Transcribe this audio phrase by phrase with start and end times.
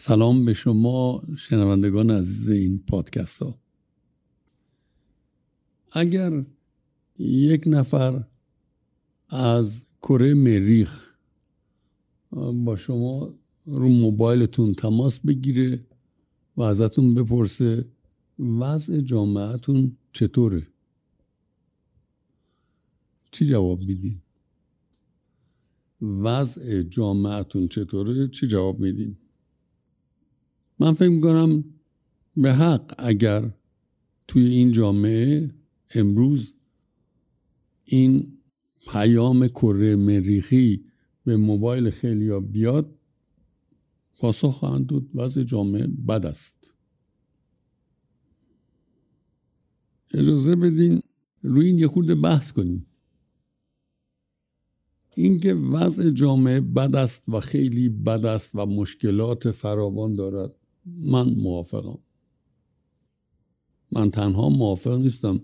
[0.00, 3.58] سلام به شما شنوندگان عزیز این پادکست ها.
[5.92, 6.44] اگر
[7.18, 8.24] یک نفر
[9.28, 11.14] از کره مریخ
[12.64, 13.34] با شما
[13.66, 15.86] رو موبایلتون تماس بگیره
[16.56, 17.84] و ازتون بپرسه
[18.38, 20.66] وضع جامعتون چطوره
[23.30, 24.20] چی جواب میدین؟
[26.00, 29.16] وضع جامعتون چطوره؟ چی جواب میدین؟
[30.78, 31.64] من فکر می‌کنم
[32.36, 33.50] به حق اگر
[34.28, 35.50] توی این جامعه
[35.94, 36.54] امروز
[37.84, 38.38] این
[38.88, 40.84] پیام کره مریخی
[41.24, 42.98] به موبایل خیلی بیاد
[44.18, 46.74] پاسخ خواهند دود وضع جامعه بد است.
[50.14, 51.02] اجازه بدین
[51.42, 52.86] روی این یه خورده بحث کنیم.
[55.14, 60.57] اینکه وضع جامعه بد است و خیلی بد است و مشکلات فراوان دارد.
[60.96, 61.98] من موافقم.
[63.92, 65.40] من تنها موافق نیستم.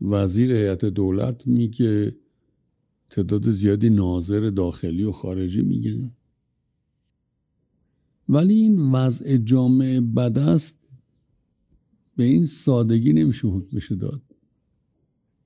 [0.00, 2.16] وزیر هیئت دولت میگه
[3.10, 6.12] تعداد زیادی ناظر داخلی و خارجی میگن
[8.28, 10.76] ولی این وضع جامعه بد است.
[12.16, 14.22] به این سادگی نمیشه حکمش داد.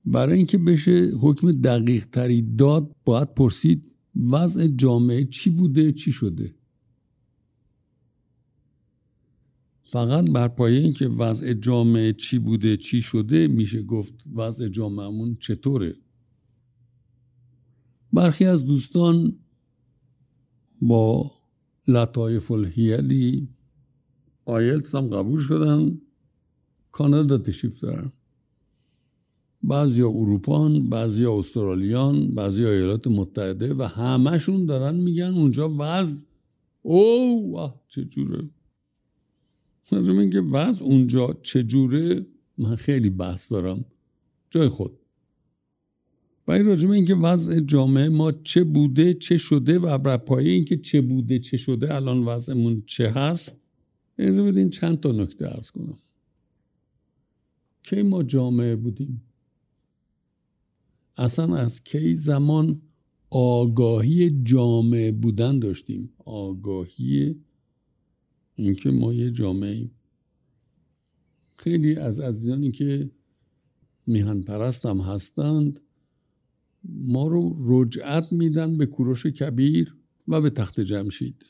[0.05, 6.55] برای اینکه بشه حکم دقیق تری داد باید پرسید وضع جامعه چی بوده چی شده؟
[9.91, 15.95] فقط بر پایه اینکه وضع جامعه چی بوده چی شده میشه گفت وضع جامعهمون چطوره.
[18.13, 19.39] برخی از دوستان
[20.81, 21.31] با
[21.87, 23.49] لطایف الهیلی
[24.45, 26.01] آیلتس هم قبول شدن
[26.91, 28.11] کانادا تشریف دارن.
[29.63, 36.21] بعضی اروپان بعضی استرالیان بعضی ایالات متحده و همهشون دارن میگن اونجا وضع
[36.81, 38.49] او چه جوره.
[39.91, 42.25] راجب اینکه وضع اونجا چجوره
[42.57, 43.85] من خیلی بحث دارم.
[44.49, 44.91] جای خود.
[46.45, 51.01] برای راجب اینکه وضع جامعه ما چه بوده چه شده و بر پایه اینکه چه
[51.01, 53.59] بوده چه شده الان وضعمون چه هست
[54.17, 55.97] اجازه بدین چند تا نکته ارز کنم.
[57.83, 59.21] کی ما جامعه بودیم؟
[61.17, 62.81] اصلا از کی زمان
[63.29, 67.35] آگاهی جامعه بودن داشتیم؟ آگاهی
[68.55, 69.89] اینکه ما یه جامعه
[71.57, 73.09] خیلی از عزیزانی که
[74.07, 75.79] میهن پرست هستند
[76.89, 79.95] ما رو رجعت میدن به کوروش کبیر
[80.27, 81.45] و به تخت جمشید.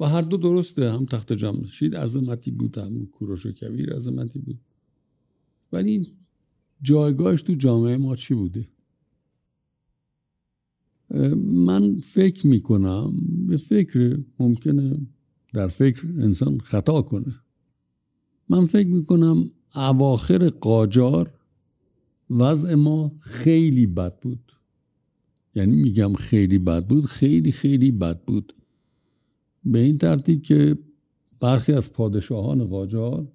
[0.00, 4.60] و هر دو درسته هم تخت جمشید عظمتی بود هم کوروش کبیر عظمتی بود.
[5.72, 6.12] ولی
[6.82, 8.68] جایگاهش تو جامعه ما چی بوده؟
[11.36, 13.12] من فکر می‌کنم
[13.46, 15.06] به فکر ممکنه
[15.54, 17.34] در فکر انسان خطا کنه.
[18.48, 21.30] من فکر می‌کنم اواخر قاجار
[22.30, 24.52] وضع ما خیلی بد بود.
[25.54, 28.54] یعنی میگم خیلی بد بود خیلی خیلی بد بود.
[29.64, 30.78] به این ترتیب که
[31.40, 33.32] برخی از پادشاهان قاجار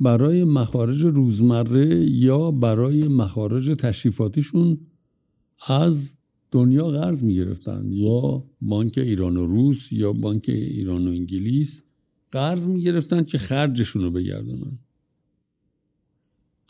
[0.00, 4.78] برای مخارج روزمره یا برای مخارج تشریفاتیشون
[5.68, 6.14] از
[6.54, 7.92] دنیا قرض می‌گرفتن.
[7.92, 11.82] یا بانک ایران و روس یا بانک ایران و انگلیس
[12.32, 14.78] قرض می‌گرفتن که خرجشون رو بگردونن.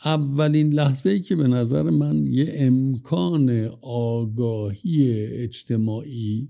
[0.05, 3.49] اولین لحظه ای که به نظر من یه امکان
[3.81, 6.49] آگاهی اجتماعی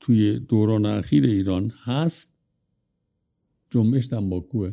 [0.00, 2.28] توی دوران اخیر ایران هست
[3.70, 4.72] جنبش تنباکوه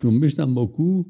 [0.00, 1.04] جنبش تنباکو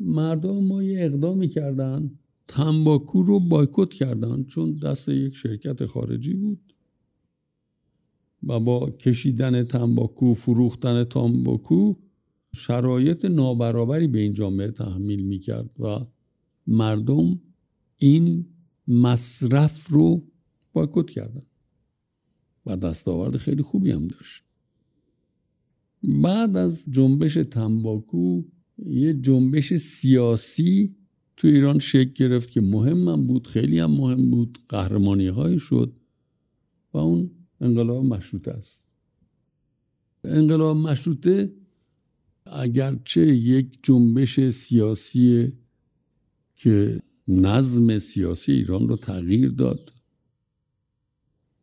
[0.00, 2.18] مردم ما یه اقدامی کردن
[2.52, 6.74] تنباکو رو بایکوت کردن چون دست یک شرکت خارجی بود
[8.42, 11.94] و با کشیدن تنباکو فروختن تنباکو
[12.54, 16.06] شرایط نابرابری به این جامعه تحمیل می‌کرد و
[16.66, 17.40] مردم
[17.96, 18.46] این
[18.88, 20.24] مصرف رو
[20.72, 21.46] بایکوت کردن
[22.66, 24.44] و دستاورد خیلی خوبی هم داشت.
[26.02, 28.42] بعد از جنبش تنباکو
[28.86, 30.96] یه جنبش سیاسی
[31.42, 35.92] تو ایران شکل گرفت که مهم بود خیلی هم مهم بود قهرمانی های شد
[36.92, 37.30] و اون
[37.60, 38.80] انقلاب مشروطه است.
[40.24, 41.52] انقلاب مشروطه
[42.46, 45.52] اگرچه یک جنبش سیاسی
[46.56, 49.92] که نظم سیاسی ایران رو تغییر داد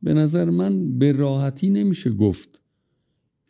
[0.02, 2.62] به نظر من به راحتی نمیشه گفت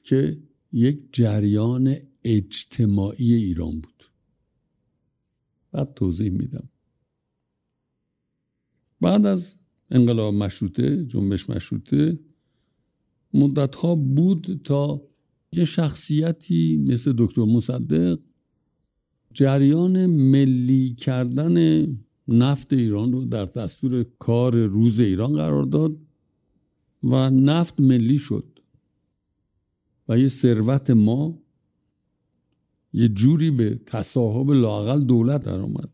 [0.04, 0.38] که
[0.72, 3.99] یک جریان اجتماعی ایران بود.
[5.72, 6.70] بعد توضیح میدم.
[9.02, 9.56] بعد از
[9.92, 12.20] انقلاب مشروطه جنبش مشروطه
[13.34, 15.02] مدت ها بود تا
[15.52, 18.20] یه شخصیتی مثل دکتر مصدق
[19.34, 21.88] جریان ملی کردن
[22.28, 25.98] نفت ایران رو در دستور کار روز ایران قرار داد
[27.04, 28.60] و نفت ملی شد
[30.10, 31.42] و یه ثروت ما
[32.94, 35.90] یه جوری به تصاحب لاقل دولت در آمد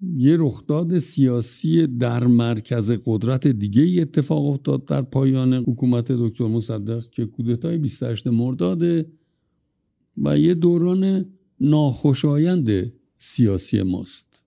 [0.00, 7.10] یه رخداد سیاسی در مرکز قدرت دیگه ای اتفاق افتاد در پایان حکومت دکتر مصدق
[7.10, 8.82] که کودتای 28 مرداد
[10.16, 11.26] و یه دوران
[11.60, 14.42] ناخوشایند سیاسی ماست.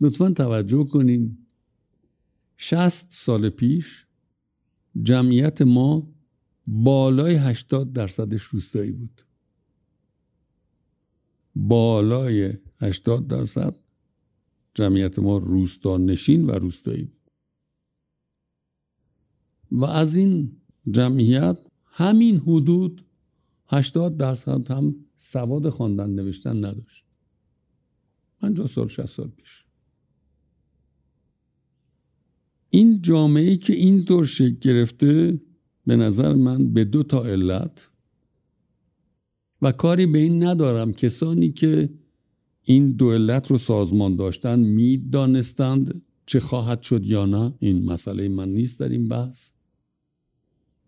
[0.00, 1.38] لطفا توجه کنین.
[2.56, 4.06] 60 سال پیش
[5.02, 6.15] جمعیت ما
[6.66, 9.22] بالای 80 درصدش روستایی بود.
[11.54, 13.76] بالای 80 درصد
[14.74, 17.30] جمعیت ما روستا نشین و روستایی بود.
[19.70, 20.60] و از این
[20.90, 23.04] جمعیت همین حدود
[23.68, 27.04] 80 درصد هم سواد خواندن نوشتن نداشت.
[28.40, 29.64] 50 سال 60 سال پیش.
[32.70, 35.40] این جامعه که اینطور شکل گرفته
[35.86, 37.88] به نظر من به دو تا علت
[39.62, 40.92] و کاری به این ندارم.
[40.92, 41.90] کسانی که
[42.62, 47.54] این دو علت رو سازمان داشتن می‌دانستند چه خواهد شد یا نه.
[47.58, 49.50] این مسئله من نیست در این بحث.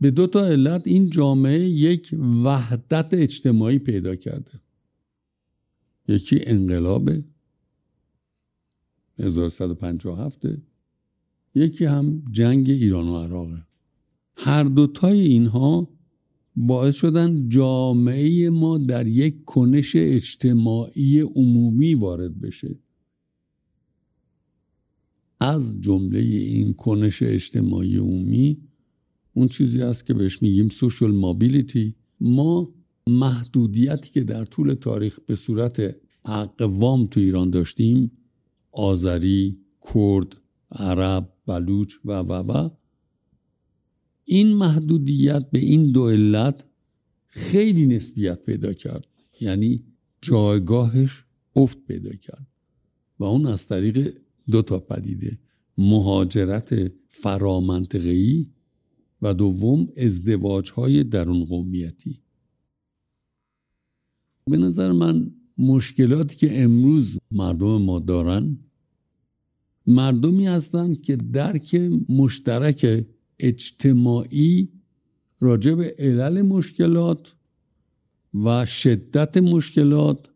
[0.00, 2.14] به دو تا علت این جامعه یک
[2.44, 4.60] وحدت اجتماعی پیدا کرده.
[6.08, 7.10] یکی انقلاب
[9.18, 10.46] 1157
[11.54, 13.67] یکی هم جنگ ایران و عراقه.
[14.40, 15.88] هر دوتای اینها
[16.56, 22.78] باعث شدن جامعه ما در یک کنش اجتماعی عمومی وارد بشه.
[25.40, 28.58] از جمله این کنش اجتماعی عمومی
[29.34, 32.74] اون چیزی است که بهش میگیم سوشال مابیلیتی ما
[33.06, 38.10] محدودیتی که در طول تاریخ به صورت اقوام تو ایران داشتیم
[38.72, 39.58] آذری،
[39.94, 40.40] کرد،
[40.70, 42.68] عرب، بلوچ و و و
[44.30, 46.64] این محدودیت به این دو علت
[47.26, 49.06] خیلی نسبیت پیدا کرد.
[49.40, 49.84] یعنی
[50.22, 51.24] جایگاهش
[51.56, 52.46] افت پیدا کرد
[53.18, 54.14] و اون از طریق
[54.50, 55.38] دو تا پدیده
[55.78, 58.46] مهاجرت فرامنطقه‌ای
[59.22, 62.20] و دوم ازدواج های درون قومیتی.
[64.46, 68.58] به نظر من مشکلاتی که امروز مردم ما دارن
[69.86, 71.74] مردمی هستند که درک
[72.08, 73.06] مشترک
[73.38, 74.68] اجتماعی
[75.40, 77.34] راجع به علل مشکلات
[78.34, 80.28] و شدت مشکلات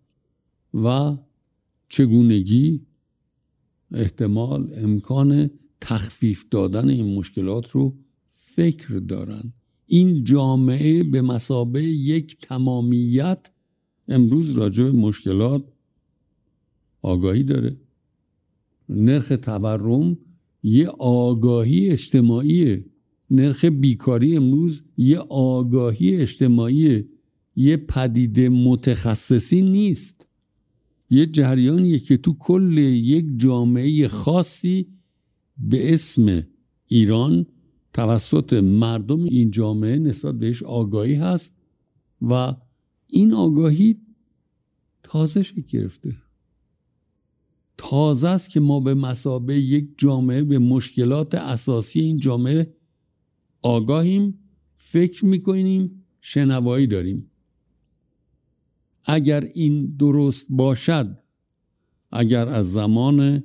[0.75, 1.17] و
[1.89, 2.87] چگونگی
[3.93, 5.51] احتمال امکان
[5.81, 7.97] تخفیف دادن این مشکلات رو
[8.31, 9.53] فکر دارن.
[9.87, 13.51] این جامعه به مسابه یک تمامیت
[14.09, 15.65] امروز راجع به مشکلات
[17.03, 17.77] آگاهی داره.
[18.89, 20.19] نرخ تورم
[20.63, 22.85] یه آگاهی اجتماعیه
[23.33, 27.05] نرخ بیکاری امروز یه آگاهی اجتماعی
[27.57, 30.27] یه پدیده متخصصی نیست.
[31.11, 34.87] یه جریانیه که تو کل یک جامعه خاصی
[35.59, 36.47] به اسم
[36.89, 37.47] ایران
[37.95, 41.55] توسط مردم این جامعه نسبت بهش آگاهی هست
[42.23, 42.55] و
[43.07, 43.97] این آگاهی
[45.03, 46.17] تازه شکل گرفته.
[47.79, 52.75] تازه است که ما به مسابه یک جامعه به مشکلات اساسی این جامعه
[53.63, 54.39] آگاهیم
[54.77, 57.31] فکر می‌کنیم شنوایی داریم.
[59.05, 61.19] اگر این درست باشد
[62.13, 63.45] اگر از زمان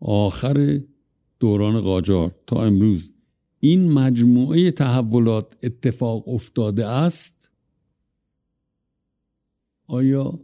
[0.00, 0.80] آخر
[1.40, 3.10] دوران قاجار تا امروز
[3.60, 7.50] این مجموعه تحولات اتفاق افتاده است
[9.86, 10.40] آیا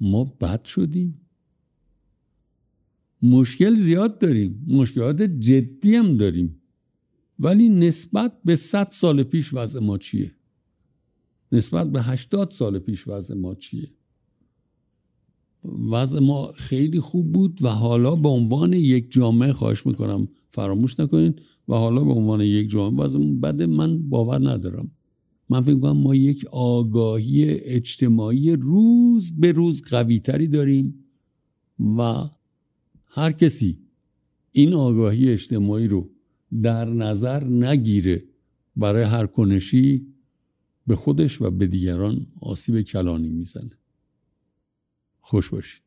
[0.00, 1.20] ما بد شدیم؟
[3.22, 6.62] مشکل زیاد داریم مشکلات جدی هم داریم.
[7.38, 10.34] ولی نسبت به 100 سال پیش وضع ما چیه؟
[11.52, 13.90] نسبت به 80 سال پیش وضع ما چیه؟
[15.90, 21.40] وضع ما خیلی خوب بود و حالا به عنوان یک جامعه خواهش می‌کنم فراموش نکنید
[21.68, 24.90] و حالا به عنوان یک جامعه وضع بد من باور ندارم.
[25.48, 31.04] من فکر کنم ما یک آگاهی اجتماعی روز به روز قویتری داریم
[31.98, 32.24] و
[33.06, 33.78] هر کسی
[34.52, 36.10] این آگاهی اجتماعی رو
[36.62, 38.24] در نظر نگیره
[38.76, 40.06] برای هر کنشی
[40.86, 43.78] به خودش و به دیگران آسیب کلانی می‌زنه.
[45.20, 45.83] خوش باشید.